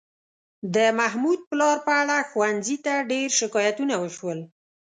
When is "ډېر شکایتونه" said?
3.11-3.93